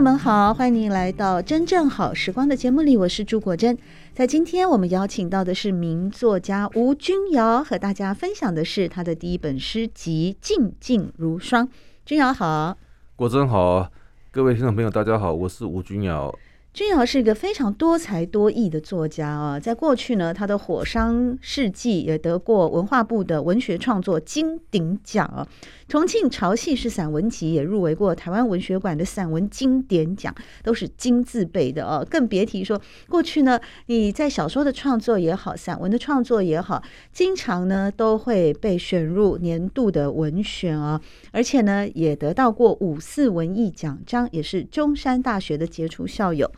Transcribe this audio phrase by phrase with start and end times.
[0.00, 3.78] 们好，欢迎您来到《真正好时光》的节目里，我是朱国珍。
[4.14, 11.66] 在今天，我们邀请到的是名作家吴君瑶，和大家分享的是他的第一本诗集《静静如霜》。
[12.04, 12.76] 君瑶好，
[13.16, 13.90] 国珍好，
[14.30, 16.34] 各位听众朋友大家好，我是吴君瑶。
[16.76, 25.48] 君瑶是一个非常多才多艺的作家啊，在过去呢，他的《火伤世纪》也得过文化部的文学创作金鼎奖啊。
[25.88, 32.04] 重庆潮戏式散文集也入围过台湾文学馆的散文经典奖，都是金字辈的啊。
[32.10, 41.00] 更别提说过去呢，你在小说的创作也好，散文的创作也好，经常呢都会被选入年度的文选啊，
[41.32, 46.52] 而且呢也得到过五四文艺奖章，也是中山大学的杰出校友。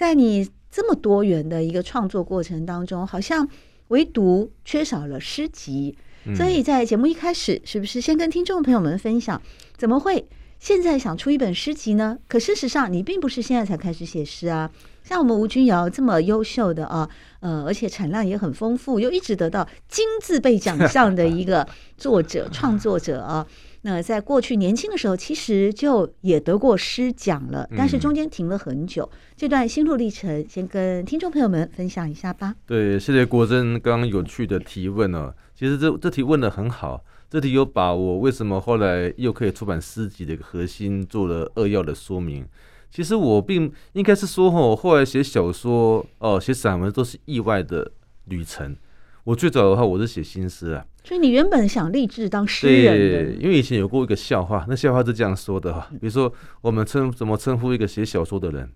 [0.00, 3.46] 在你这么多元的一个创作过程当中，好像
[3.88, 5.94] 唯独缺少了诗集。
[6.34, 9.42] 所以在节目一开始，是不是先跟听众朋友们分享，
[9.76, 10.26] 怎么会
[10.58, 12.16] 现在想出一本诗集呢？
[12.28, 14.70] 可事实上，你并不是现在才开始写诗啊。
[15.04, 17.06] 像我们吴君瑶这么优秀的啊，
[17.40, 23.46] 呃，而且产量也很丰富，又一直得到金字辈奖项的一个作者、 创作者啊。
[23.82, 29.08] 那在过去年轻的时候，其实就也得过诗奖了，但是中间停了很久。
[29.10, 32.54] 嗯、这段心路历程，先跟听众朋友们分享一下吧。
[32.66, 35.34] 对，谢谢国珍刚刚有趣的提问呢、哦。
[35.54, 42.46] 其实这这题问的很好，这题有把我为什么后来又可以出版诗集的一个核心做了扼要的说明。
[42.90, 47.92] 其实我并应该是说，我后来写小说哦，写散文都是意外的
[48.26, 48.76] 旅程。
[49.24, 50.84] 我最早的话，我是写新诗啊。
[51.04, 52.96] 所以你原本想立志当诗人？
[52.96, 58.70] 对，因为以前有过一个笑话，那笑话是这样说的哈，比如说我们称怎么称呼一个写小说的人，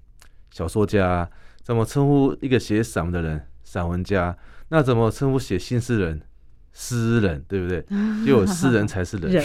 [0.51, 1.29] 小说家；
[1.63, 4.35] 怎么称呼一个写散文的人，散文家；
[4.69, 6.21] 那怎么称呼写新诗人，
[6.75, 7.83] 诗人，对不对？
[8.23, 9.43] 只有诗人才是人。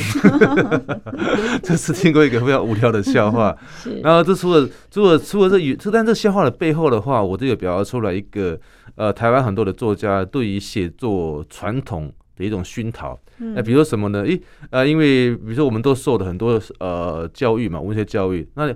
[1.64, 3.56] 这是听过一个非常无聊的笑话。
[4.04, 8.60] 然后这除了除了除了这语，这但这笑话的背后的话，我这个表达出来一个
[8.96, 12.12] 呃，台湾很多的作家对于写作传统。
[12.40, 13.20] 的一种熏陶，
[13.54, 14.24] 那比如说什么呢？
[14.24, 18.74] 诶，呃，因为比如说我们都受的很多呃教育嘛，文学教育，那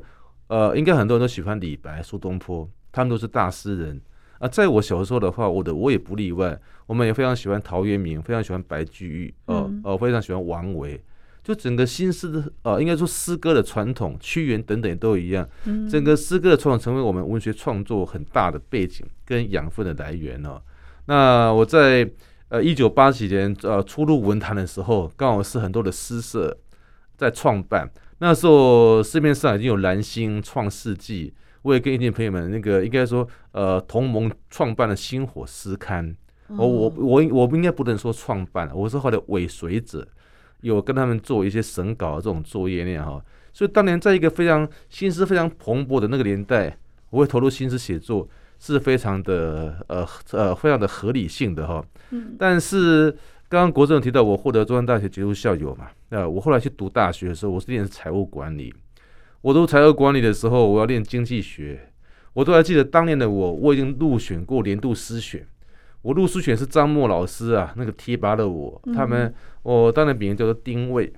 [0.47, 4.01] 呃，应该很多人都喜欢李白、苏东坡，他们都是大诗人
[4.43, 4.47] 啊。
[4.47, 11.01] 在我小时候的话，我的我也不例外，我们也非常喜欢陶渊明，非常喜欢白居易，哦哦，非常喜欢王维，
[11.43, 15.47] 就整个新诗的呃，应该说诗歌的传统，屈原等等都一样，
[15.89, 20.61] 整个诗歌的传统成为我们文学创作很大的背景跟养分的来源哦。
[21.05, 22.09] 那我在。
[22.49, 26.55] 呃，一九八几年，呃，初入文坛的时候，刚好是很多的诗社
[27.17, 27.89] 在创办。
[28.19, 31.33] 那时候市面上已经有蓝星、创世纪，
[31.63, 36.15] 我也跟一群朋友们那个应该说，呃，同盟创办了星火诗刊。
[36.49, 40.07] 我我我我不应该不能说创办，我是后来尾随者，
[40.61, 43.25] 有跟他们做一些审稿的这种作业那样哈。
[43.51, 46.77] 所以当年在一个非常新诗非常蓬勃的那个年代，
[47.09, 48.29] 我会投入新诗写作。
[48.59, 51.83] 是非常的呃呃非常的合理性的哈，
[52.39, 53.11] 但是
[53.49, 58.73] 刚刚国政提到我获得中山大学杰出校友嘛，那我后来去读大学的时候，我是念财务管理，
[59.43, 61.89] 我读财务管理的时候，我要练经济学，
[62.31, 65.45] 我都还记得当年的我，我已经入选过年度诗选，
[66.01, 71.11] 我入诗选是张默老师啊，那个提拔了我，他们我当然笔名叫做丁谓。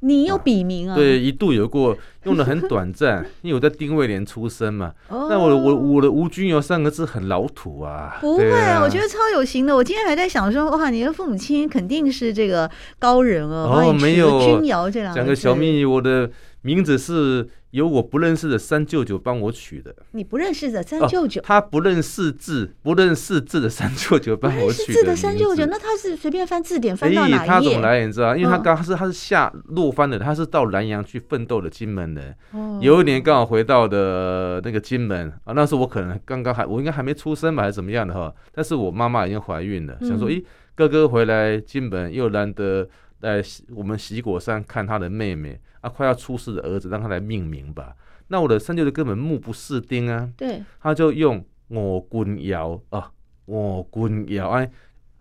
[0.00, 0.94] 你有笔名啊？
[0.94, 4.92] 对，一度有过，用的很短暂， 因为我在丁未年出生嘛。
[5.08, 5.26] 哦。
[5.30, 8.18] 那我我我的吴君瑶三个字很老土啊。
[8.20, 9.74] 不会啊，我觉得超有型的。
[9.74, 13.88] 我今天还在想说，哇，你的父母亲肯定是这个高人哦。
[13.88, 14.38] 哦，没有。
[14.38, 15.18] 君瑶这两个。
[15.18, 16.30] 讲个小秘密，我的
[16.62, 17.48] 名字是。
[17.72, 19.94] 由我不认识的三舅舅帮我取的。
[20.12, 21.38] 你不认识的三舅舅？
[21.38, 24.98] 哦，他不认识字，不认识字的三舅舅帮我取的。
[24.98, 27.46] 字的三舅舅，那他是随便翻字典翻到哪一页？
[27.46, 28.06] 他怎么来？
[28.06, 28.34] 你知道？
[28.34, 32.34] 因为他刚是他是下落番的，他是到南洋去奋斗的金门人。
[32.52, 32.78] 哦。
[32.80, 38.34] 有一年刚好回到的那个金门啊，那时候我可能刚刚还我应该还没出生吧，还是怎么样的哈？
[38.54, 40.42] 但是我妈妈已经怀孕了，想说，咦，
[40.74, 42.88] 哥哥回来金门又难得
[43.20, 43.42] 来
[43.74, 45.60] 我们喜果山看他的妹妹。
[45.80, 47.94] 啊，快要出世的儿子，让他来命名吧。
[48.28, 53.10] 那我的三舅舅根本目不识丁啊，对，他就用我君尧啊，
[53.46, 54.70] 我君尧哎，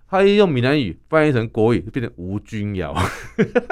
[0.10, 2.94] 他一用闽南语翻译成国语，就变成吴君尧。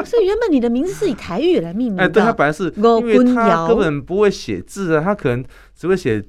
[0.05, 2.03] 所以原本你的名字是以台语来命名的。
[2.03, 5.43] 哎，对，他本来是，因为他根本不会写字啊，他可能
[5.75, 6.23] 只会写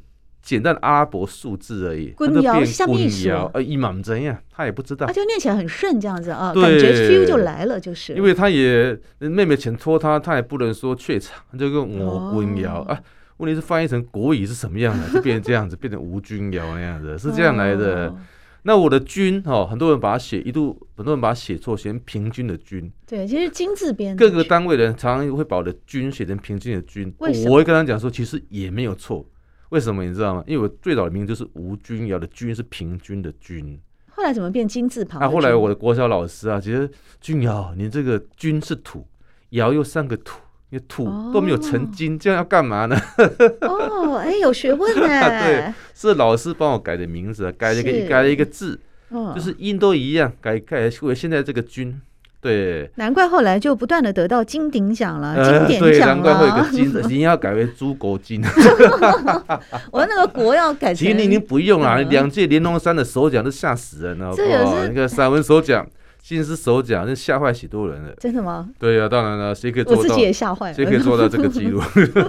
[0.47, 2.15] 简单的阿拉伯数字而已。
[2.17, 5.05] 君尧，下面说，呃，一满怎样，他也不知道。
[5.05, 8.15] 他就念起来很顺，这样子啊，感觉 feel 就来了，就是。
[8.15, 12.97] 因为他也妹妹钱托他，他也不能说怯场，就用我君尧啊。
[13.39, 18.15] 问题是翻译成国语是什么样的，就变成这样子， 变成吴君瑶那样子，是这样来的。
[18.63, 22.91] 那我的均哦，很多人把它写一度，很多人把它写错，写成平均的均。
[23.07, 24.17] 对，其实金字边。
[24.17, 27.15] 各个单位的人常常会把我的均写成平均的均。
[27.19, 29.25] 我会跟他讲说，其实也没有错。
[29.71, 30.45] 为什么你知道吗？
[30.47, 33.79] 因为我最早的名字就是吴君尧的君是平均的均。
[34.11, 35.21] 后来怎么变金字旁？
[35.21, 36.91] 啊，后来我的国小老师啊，其实
[37.21, 39.07] 君尧，你这个君是土，
[39.51, 40.41] 尧又三个土。
[40.71, 42.97] 你土都没有成金，哦、这样要干嘛呢？
[43.61, 45.07] 哦，哎，有学问呢。
[45.41, 48.79] 对，是老师帮我改的名字，改了一个改了一个字，
[49.11, 52.01] 哦、就是音都一样，改改为现在这个君。
[52.47, 55.91] 对，难怪后来就不断的得到金鼎奖了，经典奖了。
[55.91, 58.43] 对，难怪会有个金， 已经要改为朱国金。
[59.91, 60.97] 我那个国要改成。
[60.97, 64.87] 其实你已经不用了，两届连龙山的首奖都吓死人了，好不好？
[64.87, 65.87] 你看散文首奖。
[66.23, 68.13] 新诗首奖，那吓坏许多人了。
[68.19, 68.69] 真的吗？
[68.81, 70.01] 对呀、啊，当然了，谁可以做到？
[70.01, 70.75] 我自己也吓坏了。
[70.75, 71.81] 谁可以做到这个记录？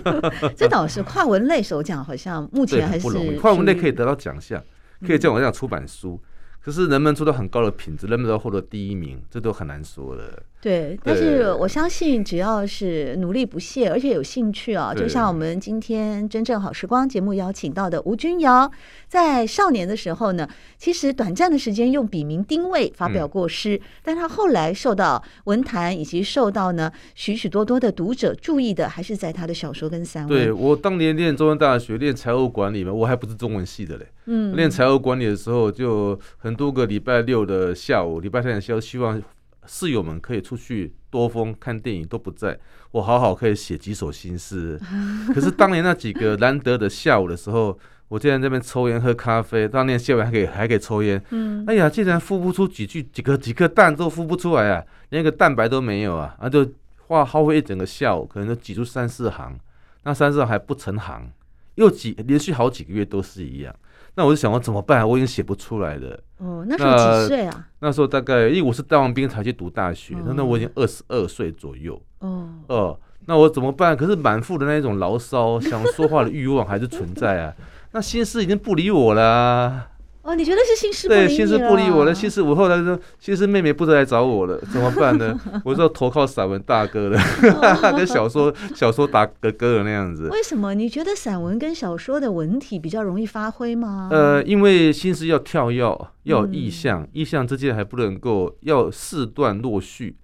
[0.56, 3.32] 这倒是跨文类首奖，好像目前还是不容易。
[3.38, 4.62] 跨文类可以得到奖项，
[5.04, 6.22] 可以像我这样出版书。
[6.68, 10.44] 嗯可是能不能做到很高的品质，能不能获得第一名，这都很难说的。
[10.60, 18.70] 对，但是我相信，只要是努力不懈，而且有兴趣啊，就像我们今天真正好时光节目邀请到的吴君瑶，
[19.08, 20.46] 在少年的时候呢，
[20.78, 30.30] 其实短暂的时间用笔名丁位发表过诗，嗯、但他后来受到文坛以及受到呢许许多多的读者注意的，还是在他的小说跟散文。
[30.30, 34.08] 对，我当年念中央大学练财务管理嘛，我还不是中文系的嘞。
[34.26, 39.22] 嗯，练财务管理的时候，就很多个礼拜六的下午，礼拜天的下午，希望
[39.68, 42.58] 室友们可以出去多风看电影，都不在，
[42.92, 44.80] 我好好可以写几首新诗。
[45.34, 47.78] 可是当年那几个难得的下午的时候，
[48.08, 51.22] 我竟然在那边抽烟喝咖啡，当年下午还可以还可以抽烟。
[51.30, 56.68] 嗯，哎呀，竟然孵不出几句几个几颗蛋都孵不出来啊，连个蛋白都没有啊，啊就
[57.08, 59.58] 花耗费一整个下午，可能就挤出三四行，
[60.04, 61.30] 那三四行还不成行，
[61.76, 63.76] 又挤连续好几个月都是一样。
[64.18, 65.08] 那我就想，我怎么办？
[65.08, 66.20] 我已经写不出来了。
[66.40, 67.68] 哦，那时候几岁啊？
[67.80, 71.94] 那时候大概，因为我是当完兵才去读大学，那、哦、那我已经二十二岁左右。
[72.22, 73.96] 哦，哦、呃，那我怎么办？
[73.96, 77.54] 可是满腹的那一种牢骚，想说话的欲望还是存在啊。
[77.94, 79.88] 那心思已经不理我了、啊。
[80.28, 82.14] 哦，你觉得是心事不理对，心思不理我了。
[82.14, 85.40] 其实我后来说，其实妹妹不再来找我了，怎么办呢？
[85.64, 87.18] 我就投靠散文大哥了，
[87.96, 90.28] 跟小说小说打哥哥的那样子。
[90.28, 90.74] 为什么？
[90.74, 94.10] 你觉得散文跟小说的文体比较容易发挥吗？
[94.12, 95.82] 呃，因为心思要跳跃，
[96.24, 100.18] 要有意象，嗯、意象之间还不能够要四段落序，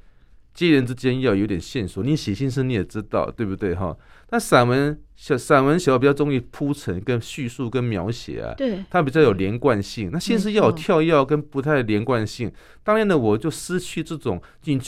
[0.54, 2.04] 接连之间要有点线索。
[2.04, 3.96] 你写信时你也知道，对不对哈？
[4.30, 10.10] 那散文小散文小比较容易铺陈跟叙述跟描写啊，对，它比较有连贯性。
[10.12, 12.52] 那心思要有跳跃跟不太连贯性，
[12.84, 14.42] 当然呢我就失去这种，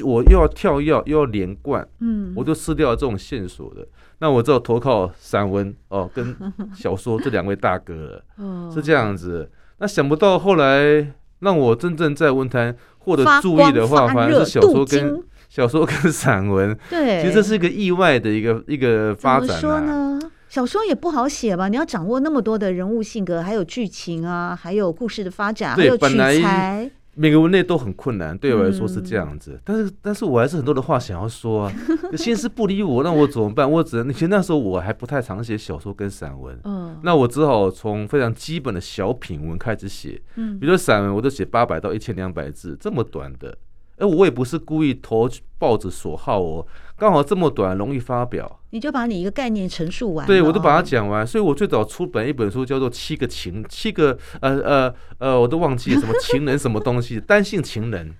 [0.03, 3.87] 我又要跳跃又要连贯，嗯，我就失掉了这种线索的。
[4.17, 6.35] 那我只有投靠散文哦跟
[6.73, 9.51] 小说这两位大哥了，是这样子。
[9.77, 15.23] 那想不到后来让我真正在文坛获得注意的话，反而是小说跟。
[15.55, 19.61] 小说跟散文，对，其实这是一个意外的一个一个发展啊。
[19.61, 20.19] 怎么说呢？
[20.49, 21.69] 小说也不好写吧？
[21.69, 28.37] 你要掌握那么多的人物性格，还有剧情啊，还有故事的发展，对，还有取材，每个文类都很困难。
[28.37, 31.73] 对我来说是这样子，嗯、但是但是我还是很多的话想要说啊。
[32.17, 33.69] 心思不理我，那我怎么办？
[33.71, 43.57] 我只能，其实那时候我还不太常写小说跟散文，嗯，那我只好从非常基本的小品文开始写，嗯，比如说散文，我都写八百到一千两百字，这么短的。
[43.97, 48.59] 哎，我也不是故意投报纸所好哦，刚好这么短，容易发表。
[48.71, 50.27] 你就把你一个概念陈述完。
[50.27, 58.13] 对，我都把它讲完，所以我最早出本一本书叫做《七个情》，七个呃呃呃，我都忘记什么情人什么东西， 单性情人。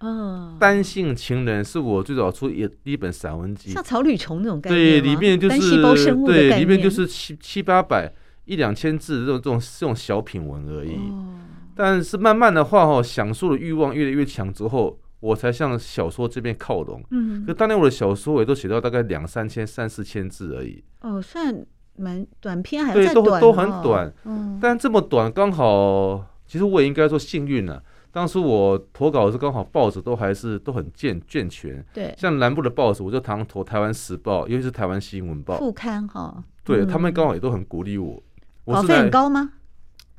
[0.00, 4.82] 嗯，单性情人是我最早出一一本散文集，像草履虫那种概念。
[4.82, 5.80] 对，里面就是
[6.26, 8.12] 对，里面就是七七八百
[8.44, 10.96] 一两千字这种这种这种小品文而已。
[10.96, 11.38] 哦。
[11.74, 14.98] 但是慢慢的话哈，想述的欲望越来越强之后。
[15.22, 20.82] 我才向小说这边靠拢，嗯，可当年我的小说也都写到大概两三千、三四千字而已。
[21.00, 21.64] 哦，算
[21.96, 23.14] 蛮短篇，还是短？
[23.14, 24.12] 对，都都很短。
[24.24, 27.80] 嗯，但这么短，刚好，其实我也应该说幸运了。
[28.10, 31.82] 当初我投稿的时候，刚好报纸都还是都很健健全。
[31.94, 36.42] 对，像南部的报纸，我就常常投《台湾时报》，尤其是《台湾新闻报》副刊哈。
[36.64, 38.20] 对他们刚好也都很鼓励我。
[38.66, 39.52] 稿费很高吗？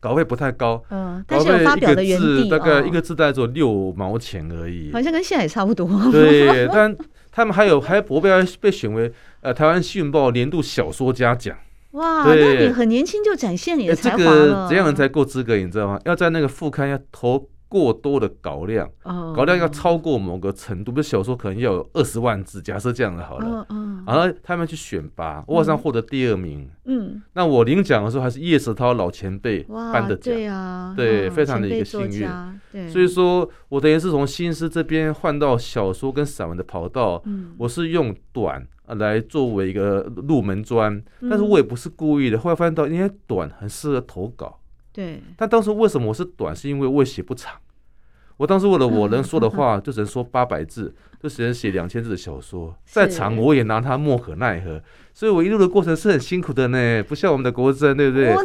[0.03, 5.87] 稿费不太高，嗯，但是有发表的原地，大概一个字大概只有六毛钱而已，好像跟现在也差不多。
[6.11, 6.93] 对，但
[7.31, 8.29] 他们还有还博被
[8.59, 11.55] 被选为呃台湾新闻报年度小说家奖。
[11.91, 14.25] 哇，那你很年轻就展现你的才华了。
[14.25, 15.55] 这个怎样人才够资格？
[15.55, 15.97] 你知道吗？
[16.03, 17.47] 要在那个副刊要投。
[17.73, 18.87] 过多的稿量，
[19.35, 23.65] 稿量要超过某个程度，比如小说可能要有二十万字，假设这样的好了，
[24.05, 32.29] 然后他们去选拔，我好像获得第二名，嗯，那我领奖的时候还是叶石涛老前辈颁的奖，对啊，对，非常的一个幸运，
[32.71, 37.23] 对，所以说我等于是从新诗这边换到小说跟散文的跑道，
[37.57, 44.59] 我是用短来作为一个入门砖，但是我也不是故意的，后来发现到因为短很适合投稿。
[44.95, 46.55] 对，但当时为什么我是短？
[46.55, 47.53] 是因为我也写不长。
[48.37, 52.75] 我当时为了我能说的话，就只能说八百字，就只能写两千字的小说。
[52.85, 54.81] 再长我也拿它莫可奈何。
[55.13, 58.35] 所以我一路的过程是很辛苦的呢，不像我们的国珍，对不对？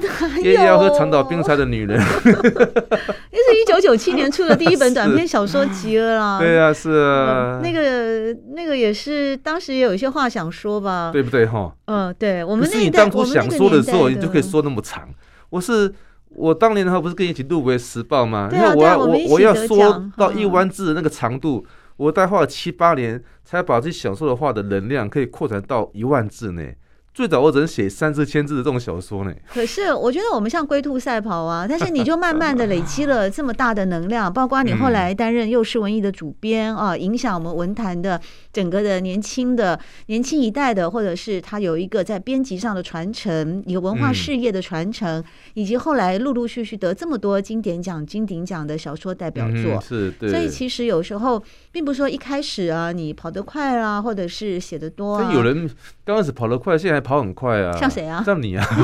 [0.42, 1.98] 也要喝长岛冰茶的女人。
[2.28, 6.38] 那是一九九七年出的第一本短篇小说集了啦。
[6.40, 7.60] 对啊，是啊。
[7.62, 11.10] 那个那个也是当时也有一些话想说吧？
[11.10, 11.74] 对不对哈？
[11.86, 12.44] 嗯，对。
[12.44, 15.08] 我们那你当初想说的时候，你就可以说那么长。
[15.48, 15.94] 我是。
[16.38, 18.48] 我当年的话不是跟你一起入围时报吗？
[18.52, 21.66] 因为我要我我要说到一万字的那个长度，
[21.96, 26.76] 我大概花了七八年才把自己想说的话的能量可以扩展到一万字内。
[27.18, 29.34] 最早我只能写三四千字的这种小说呢。
[29.52, 38.20] 可是我觉得我们像龟兔赛跑啊， 但是你就慢慢的累积了这么大的能量， 包括你后来担任幼师文艺的主编啊，影响我们文坛的
[38.52, 45.20] 整个的年轻的年轻一代的，或者是他有一个在编辑上的传承，一个文化事业的传承，
[45.54, 50.30] 以及后来陆陆续续得这么多经典奖、金鼎奖的小说代表作，是，对。
[50.30, 55.32] 所以其实有时候并不是说一开始啊，你跑得快啊，或者是写得多啊。
[55.34, 55.68] 有人
[56.04, 57.07] 刚开始跑得快，现在还。
[57.08, 57.74] 跑很快啊！
[57.78, 58.22] 像谁啊？
[58.24, 58.64] 像你啊！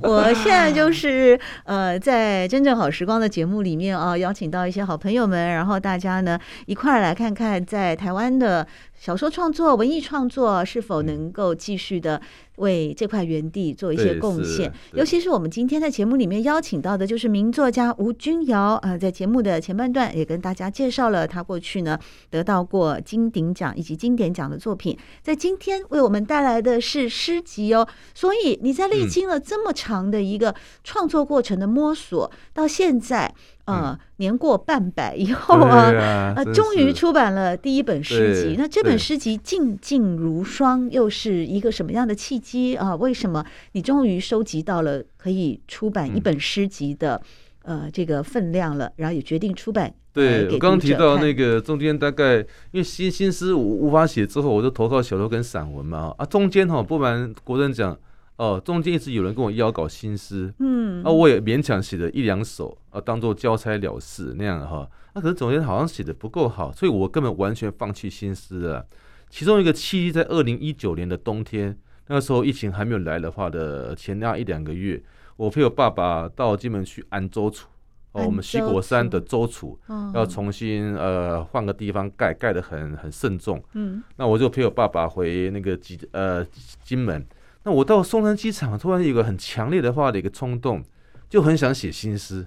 [0.00, 8.66] 我现在就是呃，在真正好时光的节目里面啊，邀请到一些好朋友们，然后大家呢一块儿来看看在台湾的。
[9.00, 12.20] 小说创作、文艺创作是否能够继续的
[12.58, 14.72] 为这块园地做一些贡献？
[14.92, 18.74] 尤其是我们今天在节目里面邀请到的，就是名作家吴君尧。
[18.82, 21.98] 呃，在节目的前半段也跟大家介绍了他过去呢
[22.30, 27.86] 得到过金鼎奖以及经典奖的作品，在今天为我们带来的是诗集哦。
[28.14, 33.34] 所以你在历经了这么长的一个创作过程的摸索，到现在。
[33.68, 38.54] 呃，年过半百以后啊，啊呃，终于出版了第一本诗集。
[38.56, 42.96] 那这本诗集《静静如霜》又是一个什么样的契机啊？
[42.96, 47.20] 为什么你终于收集到了可以出版一本诗集的、
[47.64, 48.90] 嗯、呃这个分量了？
[48.96, 49.92] 然后也决定出版。
[50.14, 52.46] 对，我刚刚提到那个中间大概因
[52.80, 57.94] 为新新诗我无法写之后，我就投靠小说跟散文嘛啊，中间哈不瞒国人讲。
[58.38, 64.88] 哦，中间一直有人跟我邀搞新诗，嗯，啊，我也勉强写了一两首，啊，当做交差了事那样哈。
[65.14, 68.86] 那、啊、可是总觉得好像写的不够好，所以我根本完全放弃新诗了。
[69.28, 71.76] 其中一个契机在二零一九年的冬天，
[72.06, 75.02] 那个时候疫情还没有来的话的前那一两个月，
[75.36, 77.66] 我陪我爸爸到金门去安周楚，
[78.12, 79.76] 哦，我们西果山的周楚
[80.14, 86.46] 要重新呃换个地方盖，盖的很很慎重，嗯，那我就陪我爸爸回那个金呃
[86.84, 87.26] 金门。
[87.68, 90.82] 那我到松山机场，突然有个很强烈的话的一个冲动，
[91.28, 92.46] 就很想写新诗，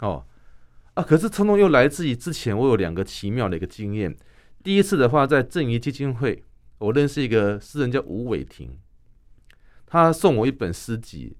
[0.00, 0.24] 哦，
[0.94, 4.16] 啊，可是冲动又来自于之前我有两个奇妙的一个经验。
[4.62, 6.42] 第一次的话，在正义基金会，
[6.78, 8.78] 我认识一个诗人叫吴伟霆，
[9.84, 11.36] 他送我一本诗集，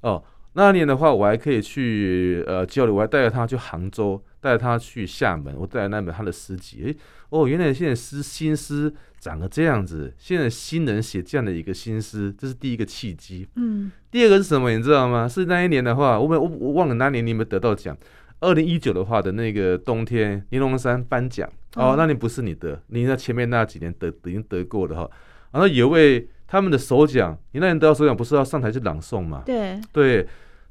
[0.00, 6.96] 哦，那年的话我还可以去呃交流，我还带着他去杭州，带着他去厦门，我带了那本他的诗集，诶，
[7.28, 8.92] 哦，原来现在诗新诗。
[9.26, 13.44] 长得这样子，现在新人写这样的一个新诗，这是第一个契机。
[13.56, 14.70] 嗯，第二个是什么？
[14.70, 15.26] 你知道吗？
[15.26, 17.96] 是那一年的话，我我我忘了那年你有没有得到奖？
[18.38, 25.10] 二零一九的话的那个冬天，尼龙山颁奖哦，那年不是你得，你在前面那几年得已经得过的哈。
[25.50, 29.42] 然后有位他们的首奖，你那年得到首奖不是要上台去朗诵吗？
[29.44, 30.24] 对对，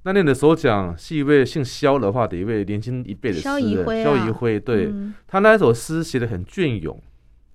[0.04, 4.58] 那年的首奖是一位姓萧的话的一位年轻一辈的诗人，萧仪辉。
[4.58, 6.98] 对，嗯、他那一首诗写的很隽永。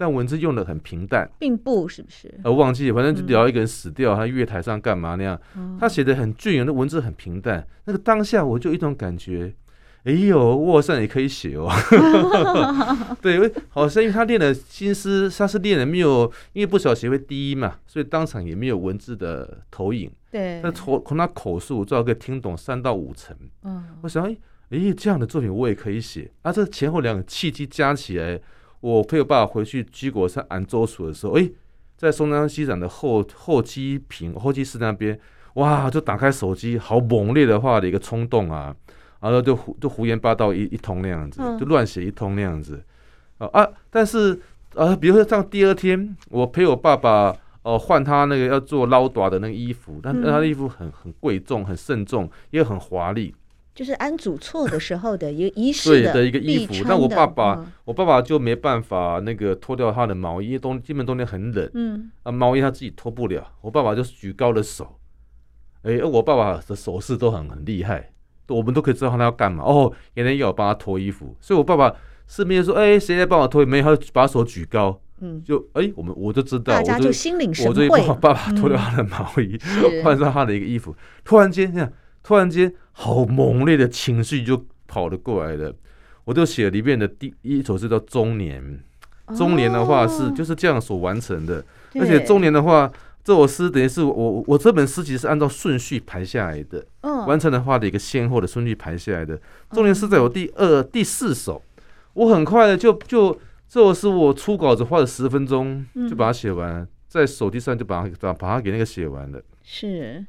[0.01, 2.35] 但文字用的很平淡，并不是不是？
[2.43, 5.39] 呃，忘记，反正就聊一个人死掉，嗯、他月台上干嘛那样。
[5.59, 7.69] 嗯、他写的很隽永，那文字很平淡。
[7.85, 9.55] 那个当下我就一种感觉，
[10.05, 11.69] 哎呦，我好像也可以写哦。
[13.21, 20.11] 对，好像因为他练的新诗，他是练的没有，因为不小心会第一嘛，所以当场也没有文字的投影。
[20.31, 20.63] 对。
[20.63, 23.37] 那从从他口述，至少可以听懂三到五成。
[23.65, 23.85] 嗯。
[24.01, 24.35] 我想，哎，
[24.71, 26.31] 哎，这样的作品我也可以写。
[26.41, 28.41] 啊，这前后两个契机加起来。
[28.81, 31.53] 我陪我爸爸回去居国山安州署的时候，诶，
[31.97, 35.19] 在松江机场的候候机坪候机室那边，
[35.55, 38.75] 哇，就打开手机，好猛烈的话的一个冲动啊，
[39.21, 42.83] 然后就胡就胡言八道一一通那样子，就乱写一通那样子。
[43.39, 43.67] 啊啊！
[43.89, 44.39] 但是
[44.75, 53.35] 啊，比如说像第二天，我陪我爸爸哦换他那个要做捞短的那个衣服，但他的衣服很很贵重、很慎重，也很华丽。
[53.73, 64.99] 就是安祖错的时候的一个仪式的一个衣服，但我爸爸，我爸爸就没办法那个脱掉他的毛衣，因为冬基本冬天很冷，嗯，啊毛衣他自己脱不了，我爸爸就举高了手，
[65.83, 68.13] 哎，我爸爸的手势都很很厉害，
[68.49, 69.63] 我们都可以知道他要干嘛。
[69.65, 71.95] 哦，原来要我帮他脱衣服，所以我爸爸
[72.27, 73.65] 是没有说，哎，谁来帮我脱？
[73.65, 79.57] 没有，他就把手举高，嗯，就哎，我们我就知道，大家就心领神会，我就帮我爸爸脱掉他的毛衣，
[80.03, 81.91] 换上他的一个衣服，突然间这样。
[82.23, 85.75] 突然间，好猛烈的情绪就跑了过来了。
[86.25, 88.81] 我就写里面的第一首诗叫《中年》，
[89.37, 91.65] 中年的话是就是这样所完成的。
[91.95, 92.91] 而且中年的话，
[93.25, 96.85] 这首诗等于是我我这本诗集是按照顺序排下来的，
[97.27, 99.41] 完成的话的一个先后的顺序排下来的。
[99.73, 101.61] 中年是在我第二第四首，
[102.13, 103.33] 我很快的就就
[103.69, 109.43] 这首诗我初稿子花了十分钟就把它写完，在手机上就把它把把它给那个写完了。
[109.65, 110.25] 是。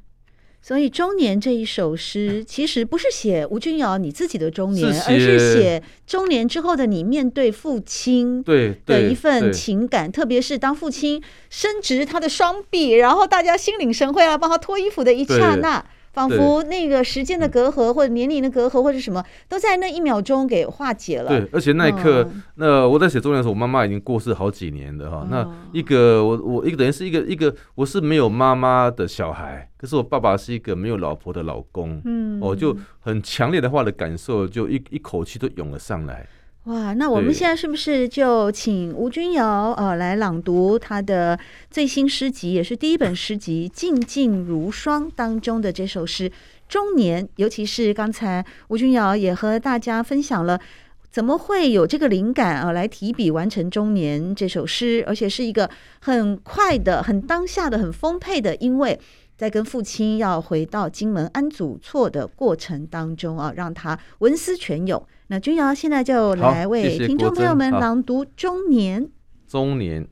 [0.61, 15.83] 所以中年这一首诗，其实不是写吴君瑶你自己的中年，而是写中年之后的你面对父亲对的一份情感，特别是当父亲伸直他的双臂，然后大家心领神会要帮他脱衣服的一刹那。
[16.13, 21.29] 仿佛那个时间的隔阂，或者年龄的隔阂，或者什么，都在那一秒钟给化解了。
[21.29, 25.27] 对，而且那一刻，那我在写作业的时候，我妈妈已经过世好几年了哈。
[25.29, 32.01] 那一个我我一个等于是一个一个，我是没有妈妈的小孩，可是我爸爸是一个没有老婆的老公。
[32.05, 36.27] 嗯，我就很强烈的话的感受，就一一口气都涌了上来。
[36.65, 41.37] 哇，那我们现在是不是就请吴君瑶呃来朗读他的
[41.71, 46.29] 最新诗集，也是第一本诗集《静静如霜》当中的这首诗
[46.69, 50.61] 《中年》，尤其是刚才吴君瑶也和大家分享了
[51.09, 55.67] 怎么会有这个灵感啊，来提笔完成《中年》这首诗，而且是一个
[56.01, 58.99] 很快的、很当下的、很丰沛的，因为。
[59.41, 65.03] 在跟父亲要回到金门安祖错的过程当中啊，让他文思泉涌。
[65.29, 69.03] 那君瑶现在就来为听众朋友们朗读《中年》。
[69.47, 70.07] 中年，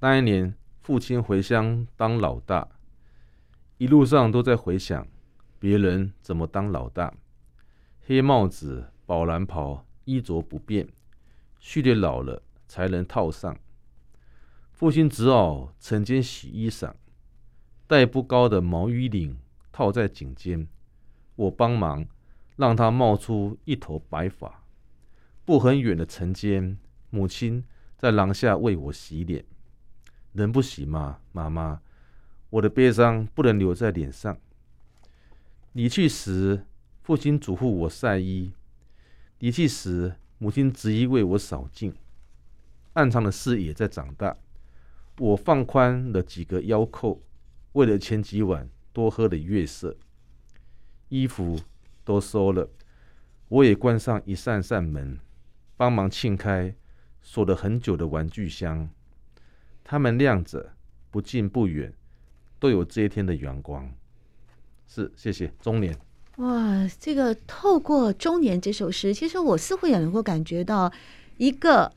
[0.00, 2.68] 那一年，父亲回乡当老大，
[3.78, 5.08] 一路上都在回想
[5.58, 7.14] 别人怎么当老大。
[8.06, 10.86] 黑帽子、宝蓝袍，衣着不变，
[11.58, 13.56] 序列老了才能套上。
[14.72, 16.92] 父亲只好晨间洗衣裳。
[17.90, 19.36] 戴不高的毛衣领
[19.72, 20.68] 套在颈间，
[21.34, 22.06] 我帮忙
[22.54, 24.62] 让它冒出一头白发。
[25.44, 26.78] 不很远的晨间，
[27.10, 27.64] 母亲
[27.98, 29.44] 在廊下为我洗脸。
[30.34, 31.80] 能不洗吗，妈妈？
[32.50, 34.38] 我的悲伤不能留在脸上。
[35.72, 36.64] 离去时，
[37.02, 38.52] 父亲嘱咐我晒衣；
[39.40, 41.92] 离去时，母亲执意为我扫净。
[42.92, 44.36] 暗藏的事也在长大，
[45.18, 47.20] 我放宽了几个腰扣。
[47.72, 49.96] 为了前几晚多喝的月色，
[51.08, 51.60] 衣服
[52.04, 52.68] 都收了，
[53.48, 55.18] 我也关上一扇扇门，
[55.76, 56.74] 帮忙庆开
[57.22, 58.88] 锁了很久的玩具箱。
[59.84, 60.72] 它们亮着，
[61.10, 61.92] 不近不远，
[62.58, 63.92] 都有这一天的阳光。
[64.86, 65.52] 是，谢谢。
[65.60, 65.96] 中年，
[66.36, 70.92] 哇，这个透过《中年》这首诗，其实我似乎也能够感觉到
[71.36, 71.92] 一个。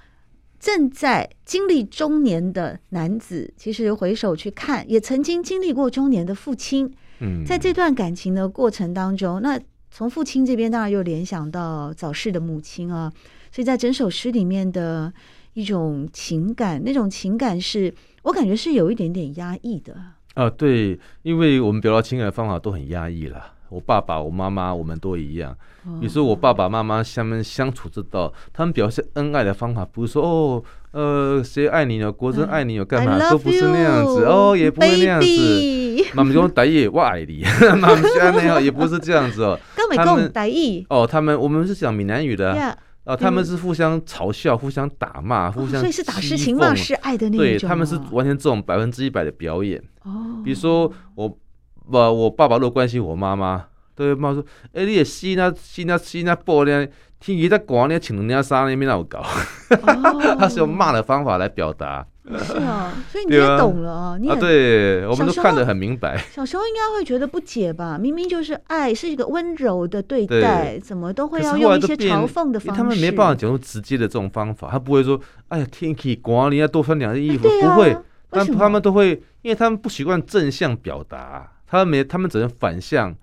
[0.63, 6.89] 正在经历中年的男子，其实回首去看，也曾经经历过中年的父亲。
[7.19, 9.59] 嗯，在这段感情的过程当中，那
[9.91, 13.11] 从父亲这边当然又联想到早逝的母亲啊，
[13.51, 15.11] 所以在整首诗里面的
[15.51, 19.93] 一种情感，那种情感是我感觉是有一点点压抑的。
[20.35, 23.52] 啊，对，因为我们表达情感的方法都很压抑了。
[23.73, 25.55] 我爸爸、我妈妈，我们都一样。
[25.99, 32.11] 比如说，我爸爸妈妈他们相处之道，他们表示恩爱的方法，不是说哦，呃，谁爱你呢？
[32.11, 33.17] 国珍爱你有干嘛？
[33.31, 36.05] 都不是那样子哦，也不会那样子。
[36.13, 37.43] 妈妈说：“大爷，我爱你。”
[37.81, 39.59] 妈妈说：“那样也不是这样子哦。
[39.75, 40.31] ”他们
[40.89, 42.53] 哦，他们我们是讲闽南语的
[43.03, 47.45] 啊，他们是互相嘲笑、互相打骂、互相，所以是打是情骂是爱的那种。
[47.45, 49.81] 对，他们是完全这种百分之一百的表演。
[50.03, 51.37] 哦，比如说我。
[51.89, 53.65] 不，我爸爸都关心我妈妈，
[53.95, 54.43] 对妈说
[54.73, 56.87] ：“哎、欸，你也洗那洗那洗那布呢？
[57.19, 59.23] 天气在寒呢，穿两件衫呢，没那么搞。
[60.37, 62.05] ”他是用骂的方法来表达。
[62.37, 64.17] 是啊， 所以你也懂了啊。
[64.17, 66.17] 你啊，对，我们都看得很明白。
[66.31, 67.97] 小时候应该会觉得不解吧？
[67.97, 72.81] 明明就是爱，是一个温柔的对待，怎么都会要用一些嘲讽的方式？
[72.81, 75.19] 他们没办法讲出直接的这种方法，他不会说
[75.49, 77.95] ：“哎呀，天气寒，你要多穿两件衣服。”不会，
[78.29, 81.49] 但他们都会，因为他们不习惯正向表达。
[81.73, 83.15] 他们没，他们只能反向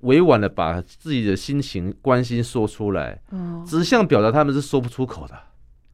[0.00, 5.34] 委婉的把自己的心情关心说出来，哦，直向表达他们是说不出口的。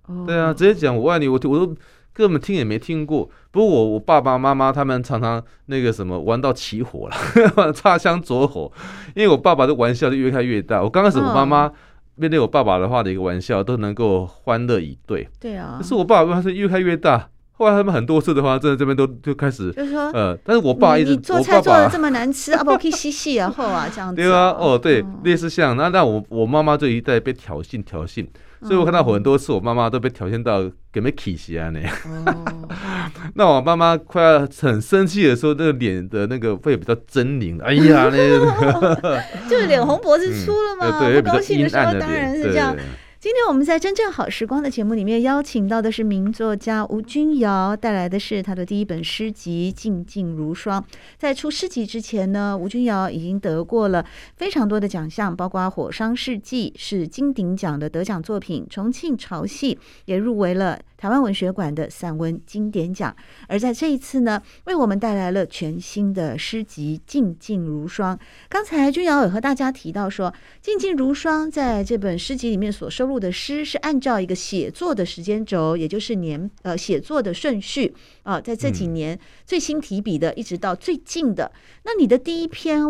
[0.07, 1.75] 哦，对啊，直接讲我爱你，我我都
[2.13, 3.29] 根本听也没听过。
[3.51, 8.71] 不过我我爸爸妈妈他们常常那个什么玩到起火了， 擦枪走火。
[9.17, 10.81] 因为我爸爸的玩笑就越开越大。
[10.81, 11.73] 我刚开始我妈妈
[12.15, 15.29] 面对我爸爸的话的一个玩笑都能够欢乐以对。
[15.41, 15.75] 对啊。
[15.79, 17.31] 可是我爸爸是越开越大。
[17.59, 24.17] 后来他们很多次的话，真的这边都就开始，就是说，呃，但是我爸一直，你做菜做的这么难吃，啊不可以洗洗啊后啊 这样子。
[24.17, 28.27] 对啊，哦对，类似像那那我我妈妈这一代被挑衅挑衅，
[28.61, 31.81] 所以我看到很多次我妈妈都被挑衅到给没起起来呢。
[32.27, 32.35] 哦。
[33.35, 37.63] 那我妈妈快要很生气的时候，那个脸的那个会比较狰狞。
[37.63, 41.01] 哎呀，那个 就是脸红脖子粗了嘛。
[41.01, 42.77] 对，不高兴的时候当然是这样。
[43.27, 50.81] 今天我们在真正好时光的节目里面邀请到的是名作家吴君瑶，带来的是他的第一本诗集《静静如霜》。
[51.19, 63.15] 在出诗集之前呢，吴君瑶已经得过了非常多的奖项，包括《火山世纪》是金鼎奖的得奖作品，《重庆潮戏》也入围了台湾文学馆的散文经典奖。
[63.49, 68.17] 而在这一次呢，为我们带来了全新的诗集《静静如霜》。
[68.49, 70.31] 刚才君瑶也和大家提到说，
[70.61, 81.53] 《静静如霜》在这本诗集里面所收录的诗是按照一个写作的时间轴，也就是年呃写作的顺序啊，在这几年最新提笔的，一直到最近的。
[81.85, 82.83] 那你的第一篇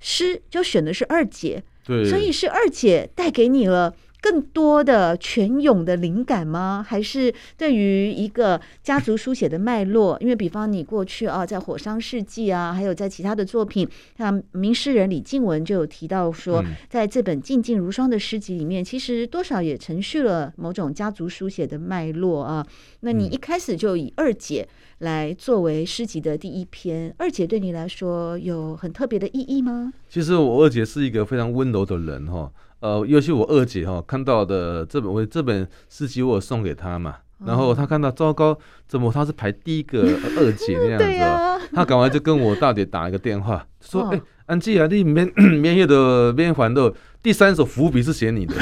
[0.00, 6.84] 诗就选的是二姐，对，所以是二姐带给你了更多的泉涌的灵感吗？
[6.86, 10.18] 还是对于一个家族书写的脉络？
[10.20, 22.66] 因为比方你过去啊，在《火伤世纪》啊，还有在其他的作品，像名诗人李静文就有提到说，在这本《静静如霜》的诗集里面，其实多少也承续了某种家族书写的脉络啊。
[23.00, 29.92] 那你一开始就以二姐来作为诗集的第一篇，二姐对你来说有很特别的意义吗？
[30.08, 32.50] 其实我二姐是一个非常温柔的人哈。
[32.80, 40.02] 呃，尤其我二姐哈，看到的这本我这本诗集，我有送给她嘛，然后她看到糟糕，怎么她是排第一个
[40.38, 45.28] 二姐那样子哦，她赶快就跟我大姐打一个电话，说，哎，安吉啊，你免
[45.60, 48.54] 免叶的免还的第三首伏笔是写你的，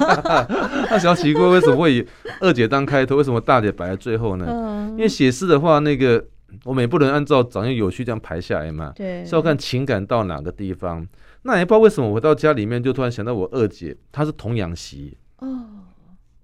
[0.90, 2.06] 那小奇怪，为什么会以
[2.40, 3.16] 二姐当开头？
[3.16, 4.88] 为什么大姐摆在最后呢？
[4.92, 6.24] 因为写诗的话，那个
[6.64, 11.06] 我们也不能按照长幼有序这样排下来嘛，是要看情感到哪个地方。
[11.42, 15.64] 那也不知道为什么，我回到家里面就突然想到我二姐，她是童养媳哦，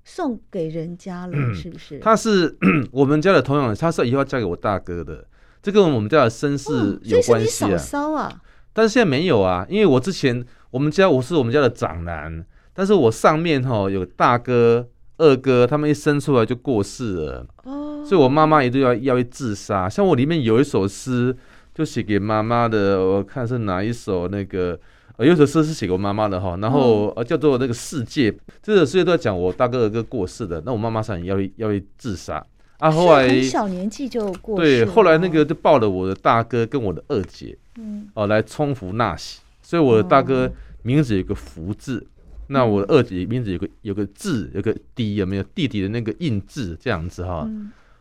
[0.04, 1.98] 送给人家了，是不是？
[1.98, 2.56] 她是
[2.90, 5.26] 我们家的童养媳，她是以后要嫁给我大哥的，
[5.62, 7.76] 这跟我们家的身世有关系啊。
[7.76, 8.40] 嫂啊，
[8.72, 19.88] 但是现在没有啊，因为我之前我们家我是我们家的长男，但是我上面哈有大哥、二哥，他们一生出来就过世了哦，所以我妈妈一定要要去自杀。
[19.88, 21.36] 像我里面有一首诗。
[21.76, 24.80] 就写给妈妈的，我看是哪一首那个，
[25.18, 32.42] 呃，有首诗是写给我妈妈的哈，然后呃叫做那个世界，这个世界都在讲我大哥二哥过世的，那我妈妈想要要去自杀。
[32.78, 42.06] 啊，后来很小年纪就过世，对，后来那个就抱了我的大哥跟我的二姐，嗯，哦来冲福纳喜，所以我的大哥名字有个福字，
[42.46, 47.46] 那我的二姐名字有个有个字有个弟有没有弟弟的那个印字这样子哈，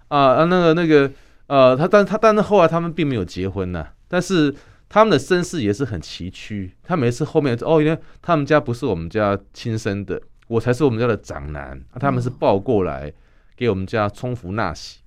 [0.08, 1.12] 啊啊那个那个。
[1.48, 4.54] 呃，他但他但是后来他们并没有结婚呢，但是
[4.90, 6.72] 他们的身世也是很崎岖。
[6.82, 13.14] 他每次后面哦，因为他们家不是我们家亲生的，我才是我们家的长男，啊、他们是抱过来
[13.56, 15.02] 给我们家冲福纳喜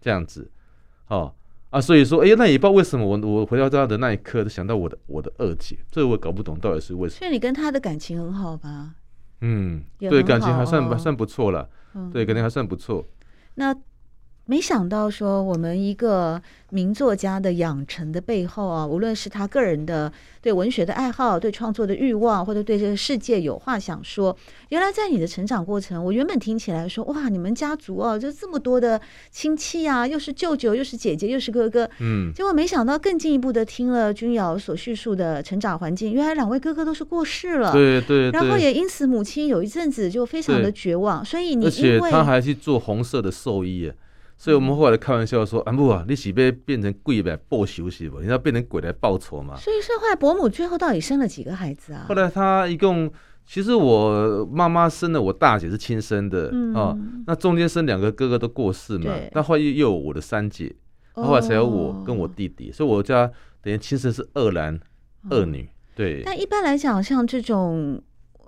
[0.00, 0.50] 这样子，
[1.06, 1.32] 哦
[1.70, 7.18] 啊，所以说哎，那也不知道为什么我我回到家的那一刻就想到我的我的二姐，这个我搞不懂到底是为什么。
[7.20, 8.94] 所以你跟他的感情很好吧？
[9.40, 13.06] 嗯，对，感情还算算不错了，嗯、对，感情还算不错。
[13.54, 13.72] 那。
[14.48, 24.36] 没想到说，我们一个名作家的养成的背后啊，无论是他个人的对文学的爱好、对创作的欲望，或者对这个世界有话想说，
[24.68, 29.00] 原来在你的成长过程，我原本听起来说，哇，你们家族啊，就这么多的
[29.32, 43.90] 亲戚啊，又是舅舅，又是姐姐，又是哥哥，嗯，结果没想到更进一步的听了君瑶所叙述的成长环境，原来两位哥哥都是过世了，对对，然后也因此母亲有一阵子就非常的绝望，所以你因为他还去做红色的寿衣。
[44.38, 48.20] 所以我们后来开玩笑说：“啊不啊，你喜被变成鬼来报仇是不？
[48.20, 52.04] 你要变成鬼来报仇嘛？”所以说，后来伯母最后到底生了几个孩子啊？
[52.06, 53.10] 后来她一共，
[53.46, 56.98] 其实我妈妈生了，我大姐是亲生的啊、嗯哦。
[57.26, 60.74] 那中间生两个哥哥都过世嘛，对但后来又有我的三姐，
[61.14, 62.68] 后来才有我跟我弟弟。
[62.68, 63.30] 哦、所以我家
[63.62, 64.78] 等于亲生是二男
[65.30, 65.66] 二女。
[65.94, 66.22] 对。
[66.22, 67.98] 但一般来讲，像这种，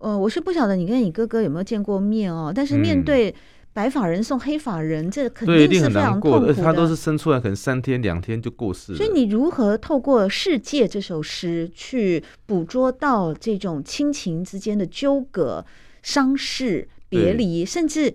[0.01, 2.53] 呃，我是不晓得你跟你哥哥有没有见过面哦。
[2.55, 3.35] 但是面对
[3.73, 6.55] 白发人送黑发人，这肯，定是非常痛苦的。
[6.55, 8.99] 他都是生出来可能三天两天就过世了。
[8.99, 15.65] 所以你如何透过《世界》这首诗去捕捉到这种亲情之间的纠葛、
[16.03, 18.15] 伤势、别离，甚至？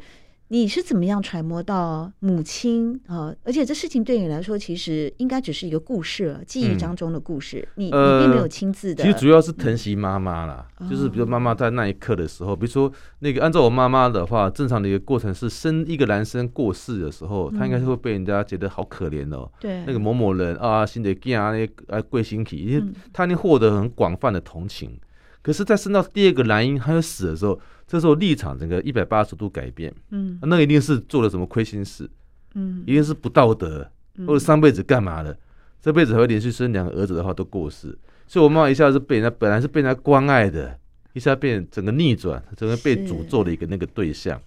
[0.54, 3.34] 你是怎么样揣摩到母亲啊？
[3.44, 7.68] 而且这事情对你来说，其实应该只是一个故事了，记忆当中的故事。
[7.70, 9.04] 嗯、你你并没有亲自的。
[9.04, 19.52] 其实主要是疼惜妈妈啦，嗯、就是比如妈妈在那一刻的时候，比如说那个按照我妈妈的话，正常的一个过程是生一个男生过世的时候，他应该是会被人家觉得好可怜哦。
[19.60, 25.00] 对、嗯，那个某某人啊，新的囝啊，那啊贵心体，因为他已经获得很广泛的同情。
[25.42, 27.60] 可是，在生到第二个男婴还有死的时候。
[27.94, 32.10] 这时候立场整个一百八十度改变，嗯，那一定是做了什么亏心事，
[32.56, 33.88] 嗯，一定是不道德，
[34.26, 35.38] 或者上辈子干嘛的，
[35.80, 40.76] 这辈子还会连续生两个儿子的话都过世，所以我妈妈一下子被人家本来是被人家关爱的，
[41.14, 44.42] 一下变整个逆转，整个被诅咒的一个那个对象。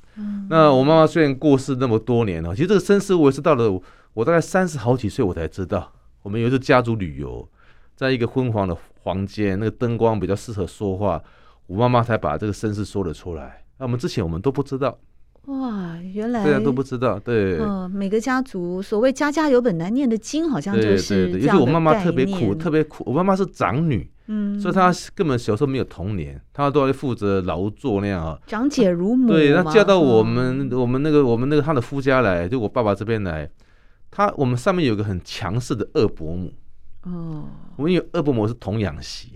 [0.51, 3.81] 那我妈妈虽然过世那么多年了，其实这个身世我也是到了
[4.13, 5.93] 我大概三十好几岁我才知道。
[6.25, 7.49] 我们有一次家族旅游，
[7.95, 11.23] 在一个昏黄的房间，那个灯光比较适合说话。
[11.67, 14.99] 我妈妈才把这个身世说了出来，那我们之前我们都不知道。
[15.47, 17.21] 哇，原来对啊，都不知道。
[17.21, 23.05] 对，嗯，每个家族所谓家家有本难念的经，好像就是对对对，尤其我妈妈特别苦，特别苦。
[23.07, 28.37] 我妈妈是长女，嗯，所以她根本小时候没有童年，她都要负责劳作那样啊。
[28.45, 33.49] 长姐如母，对，她嫁到我们我们那个我们那个她的夫家来，就我爸爸这边来，
[34.11, 36.53] 她我们上面有个很强势的二伯母。
[37.07, 39.33] 哦，我们有二伯母是童养媳，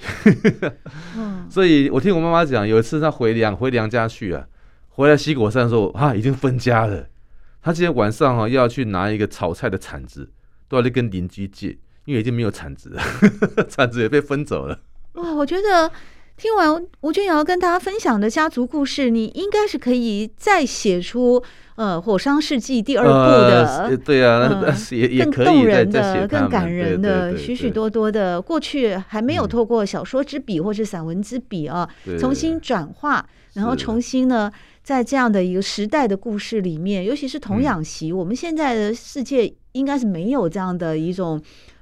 [1.48, 4.44] 所以我听我妈妈讲，有一次她回娘回娘家去啊，
[4.88, 7.06] 回来西果山的时候啊，已经分家了。
[7.62, 10.33] 她今天晚上哈、啊、要去拿一个炒菜的铲子，
[10.68, 13.02] 都要去跟邻居借，因为已经没有铲子了，
[13.70, 14.80] 铲子也被分走了。
[15.12, 15.92] 哇，我觉得
[16.40, 21.42] 听完吴君尧跟大家分享的家族故事，你应该是可以再写出。
[21.76, 33.24] 呃，《火伤世纪》第二部的，呃、对啊，呃、也也可以更动人的、更感人的，许许多多的过去还没有透过小说之笔或是散文之笔啊，嗯、重新转化，
[33.55, 34.50] 然后重新呢，
[34.83, 41.38] 在这样的一个时代的故事里面，尤其是童养媳，嗯、我们现在的世界应该是没有这样的一种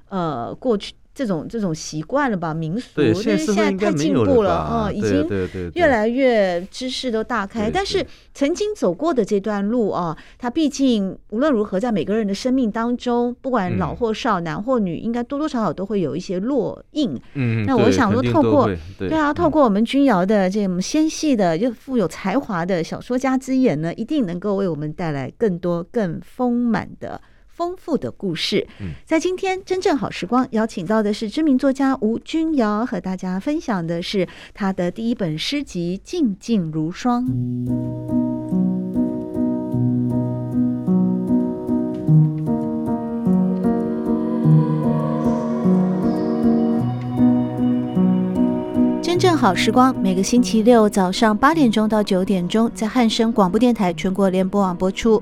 [0.09, 0.93] 呃过去。
[1.19, 5.27] 这种这种习惯了吧，民俗，但是现在太进步了啊、嗯，已经
[5.73, 7.69] 越来越知识都大开。
[7.69, 17.19] 但是曾经走过的这段路啊，它毕竟无论如何，在每个人的生命当中，不管老或少，男或女，应该多多少少都会有一些烙印。
[17.33, 18.65] 嗯，那我想说，透过
[18.97, 27.19] 对，对啊，透过我们君瑶的这种纤细的又富有才华的小说家之眼呢，一定能够为我们带来更多更丰满的。
[27.59, 28.65] 丰富的故事，
[29.03, 37.25] 在今天真正好时光邀请到的是知名作家吴君尧，和大家分享的是他的第一本诗集《静静如霜》。
[49.01, 55.21] 真正好时光，每个星期六早上八点钟到九点钟，在汉声广播电台全国联播网播出。